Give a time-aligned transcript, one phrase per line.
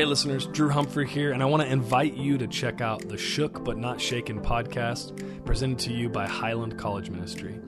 [0.00, 3.18] Hey, listeners, Drew Humphrey here, and I want to invite you to check out the
[3.18, 7.60] Shook But Not Shaken podcast presented to you by Highland College Ministry.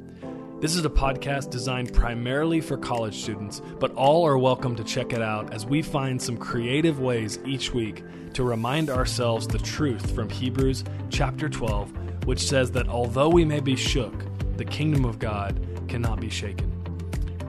[0.58, 5.12] This is a podcast designed primarily for college students, but all are welcome to check
[5.12, 8.02] it out as we find some creative ways each week
[8.32, 13.60] to remind ourselves the truth from Hebrews chapter 12, which says that although we may
[13.60, 14.24] be shook,
[14.56, 16.71] the kingdom of God cannot be shaken.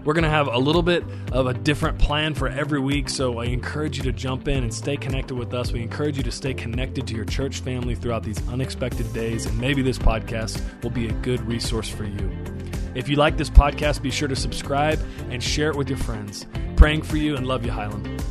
[0.03, 3.39] We're going to have a little bit of a different plan for every week, so
[3.39, 5.71] I encourage you to jump in and stay connected with us.
[5.71, 9.57] We encourage you to stay connected to your church family throughout these unexpected days, and
[9.57, 12.31] maybe this podcast will be a good resource for you.
[12.95, 14.99] If you like this podcast, be sure to subscribe
[15.29, 16.47] and share it with your friends.
[16.75, 18.21] Praying for you and love you, Highland.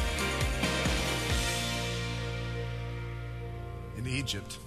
[3.98, 4.58] In Egypt,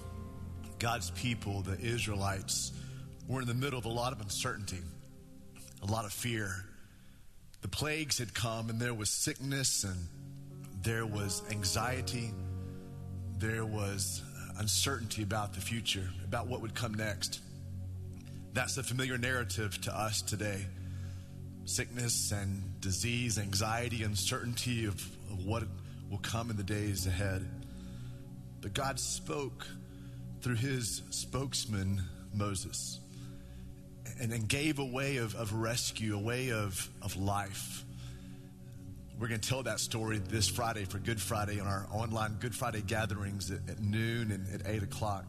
[0.78, 2.72] God's people, the Israelites,
[3.26, 4.82] were in the middle of a lot of uncertainty,
[5.82, 6.66] a lot of fear.
[7.62, 10.06] The plagues had come, and there was sickness, and
[10.82, 12.34] there was anxiety,
[13.38, 14.22] there was
[14.58, 17.40] uncertainty about the future, about what would come next.
[18.58, 20.66] That's the familiar narrative to us today.
[21.64, 24.94] Sickness and disease, anxiety, uncertainty of,
[25.30, 25.62] of what
[26.10, 27.48] will come in the days ahead.
[28.60, 29.64] But God spoke
[30.40, 32.02] through his spokesman,
[32.34, 32.98] Moses,
[34.20, 37.84] and, and gave a way of, of rescue, a way of, of life.
[39.20, 42.56] We're going to tell that story this Friday for Good Friday on our online Good
[42.56, 45.26] Friday gatherings at, at noon and at 8 o'clock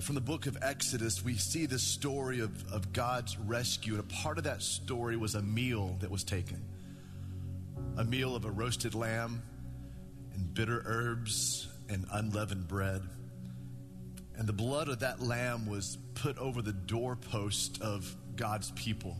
[0.00, 3.94] from the book of Exodus, we see the story of, of God's rescue.
[3.94, 6.62] And a part of that story was a meal that was taken
[7.98, 9.42] a meal of a roasted lamb
[10.34, 13.02] and bitter herbs and unleavened bread.
[14.36, 19.16] And the blood of that lamb was put over the doorpost of God's people.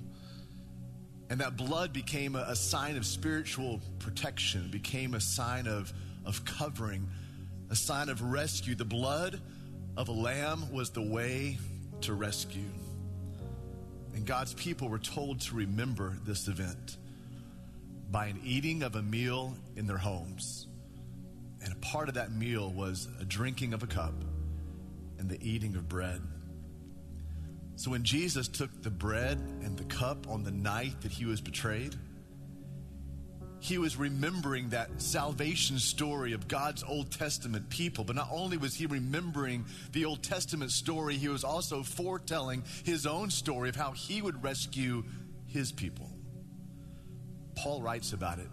[1.28, 5.93] And that blood became a, a sign of spiritual protection, became a sign of,
[6.25, 7.09] of covering,
[7.71, 8.75] a sign of rescue.
[8.75, 9.41] The blood
[9.97, 11.58] of a lamb was the way
[12.03, 12.70] to rescue.
[14.14, 16.97] And God's people were told to remember this event
[18.10, 20.66] by an eating of a meal in their homes.
[21.62, 24.14] And a part of that meal was a drinking of a cup
[25.19, 26.20] and the eating of bread.
[27.76, 31.41] So when Jesus took the bread and the cup on the night that he was
[31.41, 31.97] betrayed,
[33.62, 38.03] he was remembering that salvation story of God's Old Testament people.
[38.03, 43.06] But not only was he remembering the Old Testament story, he was also foretelling his
[43.06, 45.05] own story of how he would rescue
[45.47, 46.11] his people.
[47.55, 48.49] Paul writes about it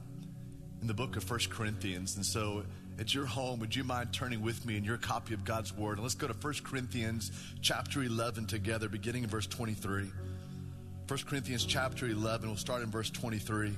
[0.81, 2.15] in the book of First Corinthians.
[2.15, 2.63] And so
[2.99, 5.93] at your home, would you mind turning with me in your copy of God's Word?
[5.93, 7.31] And let's go to First Corinthians
[7.63, 10.11] chapter 11 together, beginning in verse 23.
[11.07, 13.73] First Corinthians chapter 11, we'll start in verse 23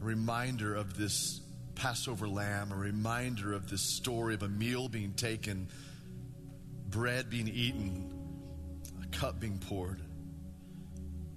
[0.00, 1.40] a reminder of this
[1.74, 5.68] Passover lamb, a reminder of this story of a meal being taken,
[6.88, 8.12] bread being eaten,
[9.02, 10.00] a cup being poured.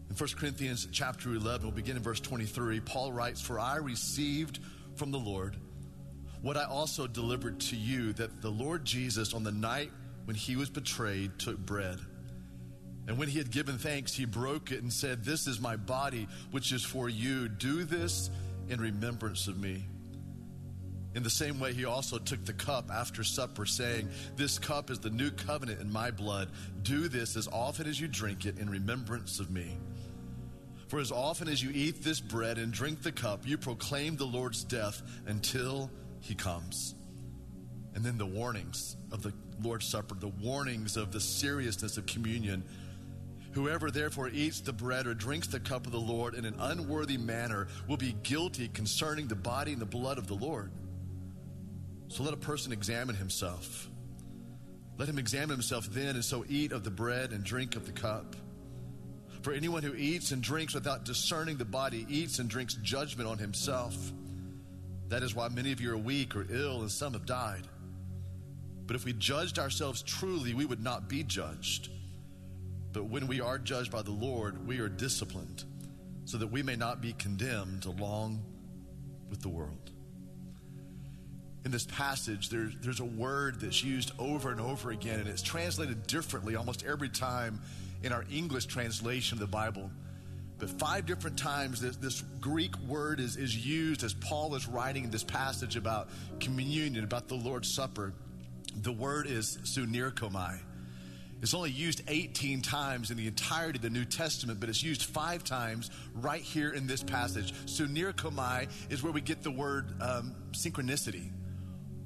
[0.09, 2.79] In 1 Corinthians chapter 11, we'll begin in verse 23.
[2.79, 4.59] Paul writes, For I received
[4.95, 5.55] from the Lord
[6.41, 9.91] what I also delivered to you that the Lord Jesus, on the night
[10.25, 11.99] when he was betrayed, took bread.
[13.07, 16.27] And when he had given thanks, he broke it and said, This is my body,
[16.51, 17.49] which is for you.
[17.49, 18.29] Do this
[18.69, 19.85] in remembrance of me.
[21.15, 24.99] In the same way, he also took the cup after supper, saying, This cup is
[24.99, 26.49] the new covenant in my blood.
[26.83, 29.77] Do this as often as you drink it in remembrance of me.
[30.87, 34.25] For as often as you eat this bread and drink the cup, you proclaim the
[34.25, 35.89] Lord's death until
[36.21, 36.95] he comes.
[37.95, 42.63] And then the warnings of the Lord's Supper, the warnings of the seriousness of communion
[43.51, 47.17] Whoever therefore eats the bread or drinks the cup of the Lord in an unworthy
[47.17, 50.71] manner will be guilty concerning the body and the blood of the Lord.
[52.09, 53.89] So let a person examine himself.
[54.97, 57.91] Let him examine himself then, and so eat of the bread and drink of the
[57.91, 58.35] cup.
[59.41, 63.37] For anyone who eats and drinks without discerning the body eats and drinks judgment on
[63.37, 63.95] himself.
[65.07, 67.65] That is why many of you are weak or ill, and some have died.
[68.85, 71.89] But if we judged ourselves truly, we would not be judged.
[72.93, 75.63] But when we are judged by the Lord, we are disciplined
[76.25, 78.41] so that we may not be condemned along
[79.29, 79.91] with the world.
[81.65, 85.41] In this passage, there, there's a word that's used over and over again, and it's
[85.41, 87.61] translated differently almost every time
[88.01, 89.89] in our English translation of the Bible.
[90.57, 95.05] But five different times this, this Greek word is, is used as Paul is writing
[95.05, 96.09] in this passage about
[96.39, 98.13] communion, about the Lord's Supper.
[98.75, 100.59] The word is sunirkomai.
[101.41, 105.03] It's only used 18 times in the entirety of the New Testament, but it's used
[105.03, 107.53] five times right here in this passage.
[107.65, 111.29] So Sunirkomai is where we get the word um, synchronicity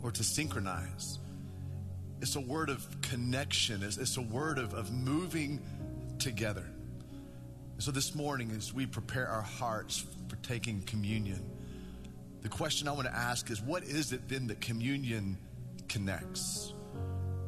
[0.04, 1.18] or to synchronize.
[2.22, 5.62] It's a word of connection, it's, it's a word of, of moving
[6.20, 6.66] together.
[7.80, 11.44] So, this morning, as we prepare our hearts for taking communion,
[12.42, 15.38] the question I want to ask is what is it then that communion
[15.90, 16.73] connects?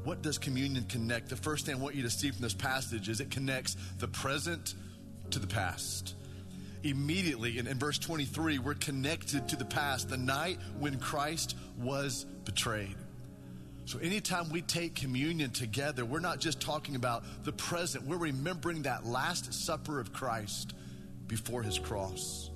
[0.05, 1.29] What does communion connect?
[1.29, 4.07] The first thing I want you to see from this passage is it connects the
[4.07, 4.75] present
[5.31, 6.13] to the past.
[6.83, 12.25] Immediately in, in verse 23, we're connected to the past, the night when Christ was
[12.45, 12.95] betrayed.
[13.85, 18.83] So, anytime we take communion together, we're not just talking about the present, we're remembering
[18.83, 20.75] that last supper of Christ
[21.25, 22.51] before his cross.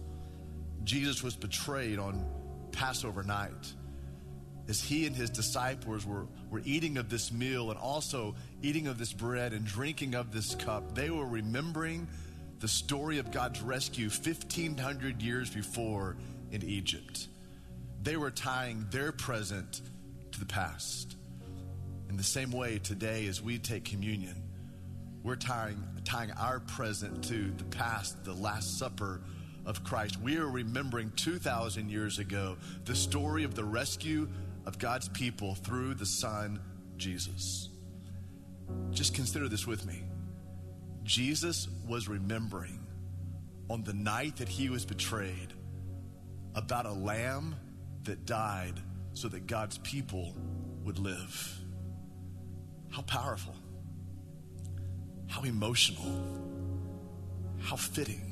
[0.83, 2.25] Jesus was betrayed on
[2.71, 3.73] Passover night.
[4.69, 8.99] As he and his disciples were, were eating of this meal and also eating of
[8.99, 12.07] this bread and drinking of this cup, they were remembering
[12.59, 16.17] the story of God's rescue 1,500 years before
[16.51, 17.27] in Egypt.
[18.03, 19.81] They were tying their present
[20.33, 21.15] to the past.
[22.07, 24.35] In the same way, today, as we take communion,
[25.23, 29.21] we're tying, tying our present to the past, the Last Supper
[29.65, 30.19] of Christ.
[30.21, 34.27] We are remembering 2,000 years ago the story of the rescue
[34.69, 36.59] of God's people through the Son,
[36.95, 37.69] Jesus.
[38.91, 40.03] Just consider this with me.
[41.01, 42.85] Jesus was remembering
[43.67, 45.53] on the night that he was betrayed
[46.53, 47.55] about a lamb
[48.03, 48.79] that died
[49.13, 50.35] so that God's people
[50.83, 51.59] would live.
[52.91, 53.55] How powerful.
[55.25, 56.23] How emotional.
[57.59, 58.28] How fitting.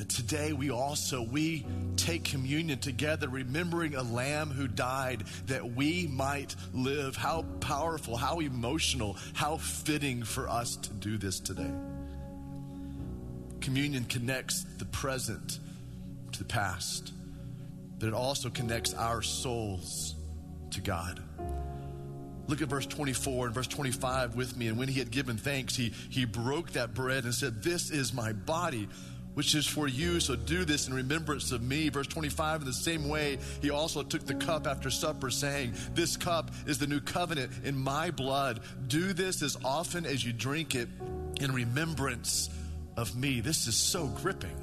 [0.00, 1.66] That today we also we
[1.96, 7.16] take communion together remembering a lamb who died that we might live.
[7.16, 11.70] How powerful, how emotional, how fitting for us to do this today.
[13.60, 15.58] Communion connects the present
[16.32, 17.12] to the past,
[17.98, 20.14] but it also connects our souls
[20.70, 21.22] to God.
[22.50, 24.66] Look at verse 24 and verse 25 with me.
[24.66, 28.12] And when he had given thanks, he, he broke that bread and said, This is
[28.12, 28.88] my body,
[29.34, 30.20] which is for you.
[30.20, 31.88] So do this in remembrance of me.
[31.88, 36.16] Verse 25, in the same way, he also took the cup after supper, saying, This
[36.16, 38.60] cup is the new covenant in my blood.
[38.86, 40.88] Do this as often as you drink it
[41.40, 42.50] in remembrance
[42.96, 43.40] of me.
[43.40, 44.56] This is so gripping.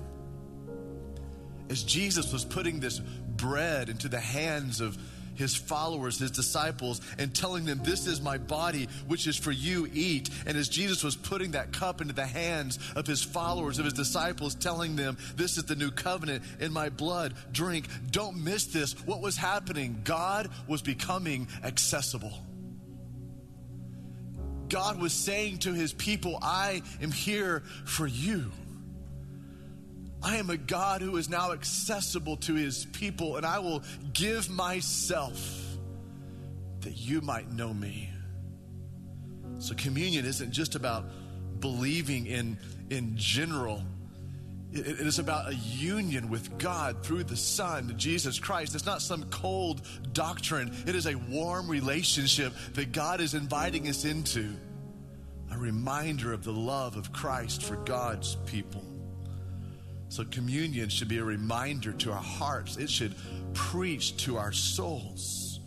[1.70, 4.98] As Jesus was putting this bread into the hands of
[5.38, 9.90] his followers, his disciples, and telling them, This is my body, which is for you,
[9.94, 10.30] eat.
[10.46, 13.94] And as Jesus was putting that cup into the hands of his followers, of his
[13.94, 17.88] disciples, telling them, This is the new covenant in my blood, drink.
[18.12, 18.94] Don't miss this.
[19.06, 20.02] What was happening?
[20.04, 22.34] God was becoming accessible.
[24.70, 28.52] God was saying to his people, I am here for you.
[30.22, 33.84] I am a God who is now accessible to his people, and I will
[34.14, 35.78] give myself
[36.82, 38.10] that you might know me.
[39.60, 41.06] So, communion isn't just about
[41.60, 42.58] believing in,
[42.90, 43.84] in general.
[44.72, 48.76] It, it is about a union with God through the Son, Jesus Christ.
[48.76, 49.82] It's not some cold
[50.14, 54.54] doctrine, it is a warm relationship that God is inviting us into.
[55.52, 58.84] A reminder of the love of Christ for God's people.
[60.10, 62.78] So, communion should be a reminder to our hearts.
[62.78, 63.16] It should
[63.54, 65.60] preach to our souls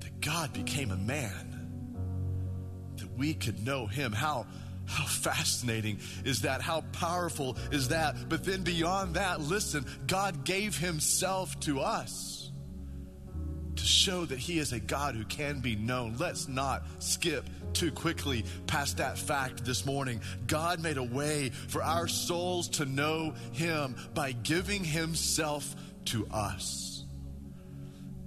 [0.00, 4.12] that God became a man, that we could know Him.
[4.12, 4.46] How,
[4.86, 6.62] how fascinating is that?
[6.62, 8.16] How powerful is that?
[8.28, 12.47] But then, beyond that, listen, God gave Himself to us
[13.78, 16.16] to show that He is a God who can be known.
[16.18, 20.20] Let's not skip too quickly past that fact this morning.
[20.46, 25.74] God made a way for our souls to know Him by giving Himself
[26.06, 27.04] to us.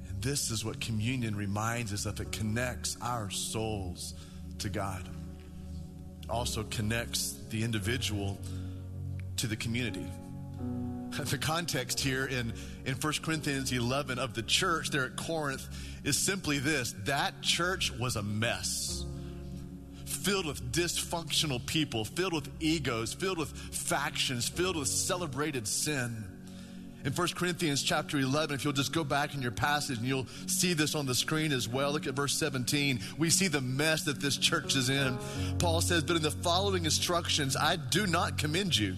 [0.08, 4.14] And this is what communion reminds us of it connects our souls
[4.60, 5.04] to God,
[6.24, 8.40] it also connects the individual
[9.38, 10.06] to the community.
[11.26, 12.54] The context here in,
[12.86, 15.68] in 1 Corinthians 11 of the church there at Corinth
[16.04, 19.06] is simply this that church was a mess
[20.06, 26.24] filled with dysfunctional people, filled with egos, filled with factions, filled with celebrated sin.
[27.04, 30.28] In 1 Corinthians chapter 11, if you'll just go back in your passage and you'll
[30.46, 33.00] see this on the screen as well, look at verse 17.
[33.18, 35.18] We see the mess that this church is in.
[35.58, 38.96] Paul says, But in the following instructions, I do not commend you,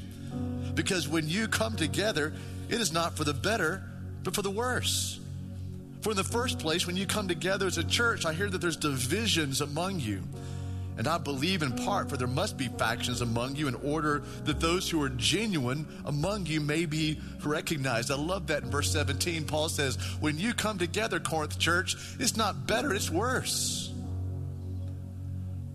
[0.76, 2.34] because when you come together,
[2.70, 3.84] it is not for the better,
[4.24, 5.20] but for the worse.
[6.02, 8.60] For in the first place, when you come together as a church, I hear that
[8.60, 10.22] there's divisions among you.
[10.98, 14.60] And I believe in part, for there must be factions among you in order that
[14.60, 18.12] those who are genuine among you may be recognized.
[18.12, 19.46] I love that in verse 17.
[19.46, 23.92] Paul says, When you come together, Corinth church, it's not better, it's worse.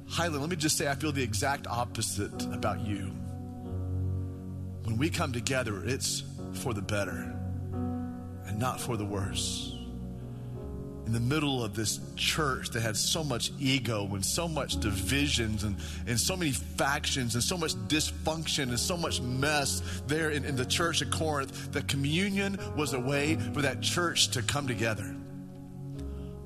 [0.09, 3.18] Highland, let me just say, I feel the exact opposite about you.
[4.89, 6.23] When we come together, it's
[6.55, 7.37] for the better
[8.47, 9.75] and not for the worse
[11.05, 15.65] in the middle of this church that had so much ego and so much divisions
[15.65, 15.77] and,
[16.07, 20.57] and so many factions and so much dysfunction and so much mess there in, in
[20.57, 25.15] the church at Corinth, the communion was a way for that church to come together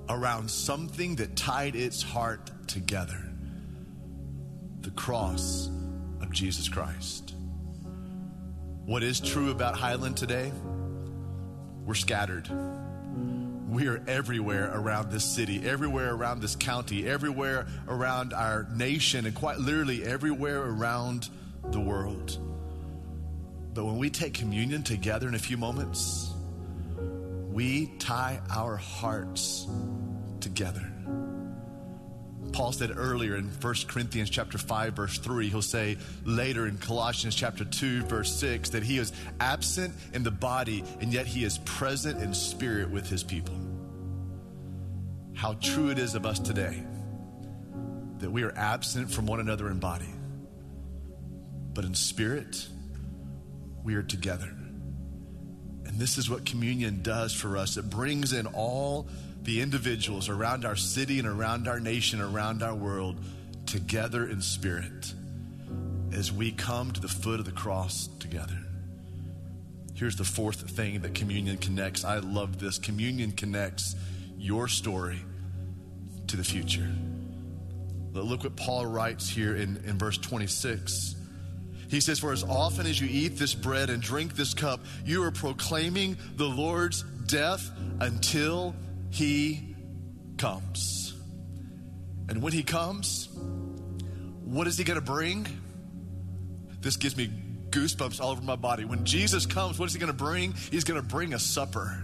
[0.09, 3.23] around something that tied its heart together
[4.81, 5.71] the cross
[6.21, 7.22] of Jesus Christ.
[8.85, 10.53] What is true about Highland today?
[11.85, 12.49] We're scattered
[13.73, 19.35] we are everywhere around this city, everywhere around this county, everywhere around our nation, and
[19.35, 21.31] quite literally everywhere around
[21.71, 22.39] the world.
[23.73, 26.31] But when we take communion together in a few moments,
[27.51, 29.67] we tie our hearts
[30.41, 30.92] together.
[32.53, 37.35] Paul said earlier in 1 Corinthians chapter 5 verse 3, he'll say later in Colossians
[37.35, 41.59] chapter 2 verse 6 that he is absent in the body and yet he is
[41.59, 43.55] present in spirit with his people.
[45.35, 46.83] How true it is of us today
[48.19, 50.13] that we are absent from one another in body,
[51.75, 52.69] but in spirit
[53.83, 54.55] we are together.
[55.85, 57.77] And this is what communion does for us.
[57.77, 59.09] It brings in all
[59.43, 63.19] the individuals around our city and around our nation, around our world,
[63.67, 65.15] together in spirit
[66.13, 68.59] as we come to the foot of the cross together.
[69.95, 72.05] Here's the fourth thing that communion connects.
[72.05, 72.79] I love this.
[72.79, 73.95] Communion connects
[74.37, 75.21] your story
[76.27, 76.91] to the future.
[78.13, 81.17] Look what Paul writes here in, in verse 26.
[81.89, 85.23] He says, For as often as you eat this bread and drink this cup, you
[85.25, 87.71] are proclaiming the Lord's death
[88.01, 88.75] until
[89.13, 89.77] he
[90.39, 91.15] comes.
[92.29, 93.29] And when he comes,
[94.45, 95.47] what is he going to bring?
[96.81, 97.31] This gives me
[97.71, 98.85] goosebumps all over my body.
[98.85, 100.53] When Jesus comes, what is he going to bring?
[100.71, 102.03] He's going to bring a supper.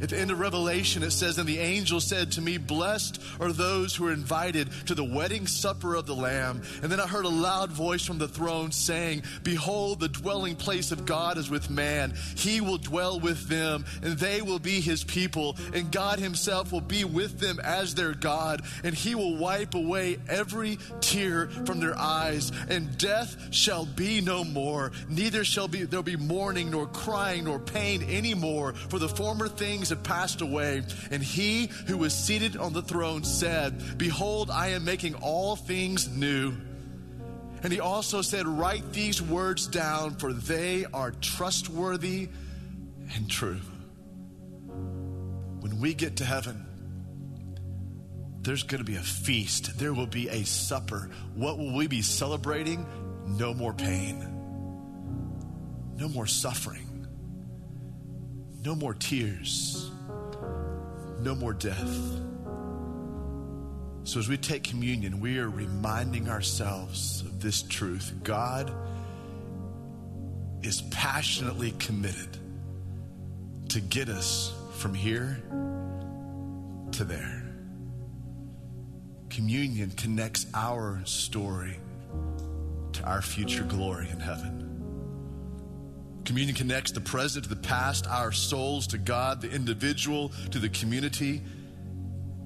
[0.00, 3.52] At the end of Revelation, it says, And the angel said to me, Blessed are
[3.52, 6.62] those who are invited to the wedding supper of the Lamb.
[6.82, 10.90] And then I heard a loud voice from the throne saying, Behold, the dwelling place
[10.90, 12.12] of God is with man.
[12.36, 15.56] He will dwell with them, and they will be his people.
[15.72, 18.62] And God himself will be with them as their God.
[18.82, 22.50] And he will wipe away every tear from their eyes.
[22.68, 24.90] And death shall be no more.
[25.08, 28.74] Neither shall be there be mourning, nor crying, nor pain anymore.
[28.74, 30.82] For the former things things have passed away.
[31.10, 36.08] And he who was seated on the throne said, Behold, I am making all things
[36.08, 36.54] new.
[37.62, 42.28] And he also said, Write these words down, for they are trustworthy
[43.14, 43.60] and true.
[45.60, 46.64] When we get to heaven,
[48.40, 49.78] there's going to be a feast.
[49.78, 51.10] There will be a supper.
[51.34, 52.86] What will we be celebrating?
[53.26, 54.18] No more pain,
[55.96, 56.83] no more suffering
[58.64, 59.90] no more tears,
[61.20, 62.20] no more death.
[64.04, 68.74] So, as we take communion, we are reminding ourselves of this truth God
[70.62, 72.38] is passionately committed
[73.68, 75.42] to get us from here
[76.92, 77.42] to there.
[79.28, 81.78] Communion connects our story
[82.92, 84.63] to our future glory in heaven.
[86.24, 90.68] Communion connects the present to the past, our souls to God, the individual to the
[90.70, 91.42] community,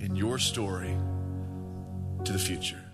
[0.01, 0.97] in your story
[2.25, 2.88] to the future.